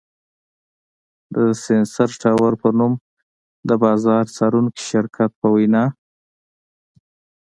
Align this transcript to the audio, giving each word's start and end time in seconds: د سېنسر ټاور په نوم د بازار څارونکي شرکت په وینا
د 1.33 1.35
سېنسر 1.63 2.09
ټاور 2.21 2.53
په 2.61 2.69
نوم 2.77 2.93
د 3.69 3.71
بازار 3.83 4.23
څارونکي 4.35 4.83
شرکت 4.91 5.31
په 5.41 5.47
وینا 5.55 5.83